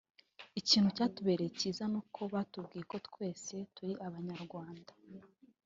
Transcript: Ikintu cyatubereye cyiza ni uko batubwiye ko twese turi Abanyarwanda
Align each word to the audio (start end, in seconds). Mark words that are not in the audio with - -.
Ikintu 0.59 0.89
cyatubereye 0.97 1.49
cyiza 1.59 1.83
ni 1.91 1.97
uko 2.01 2.21
batubwiye 2.33 2.83
ko 2.91 2.97
twese 3.07 3.55
turi 3.75 3.93
Abanyarwanda 4.07 4.91